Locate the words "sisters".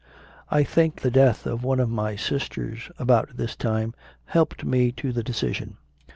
2.15-2.89